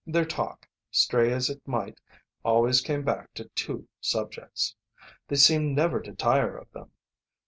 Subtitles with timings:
[0.07, 2.01] Their talk, stray as it might,
[2.43, 4.73] always came back to two subjects.
[5.27, 6.89] They seemed never to tire of them.